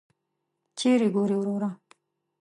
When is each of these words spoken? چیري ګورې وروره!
چیري 0.77 1.07
ګورې 1.15 1.35
وروره! 1.37 1.69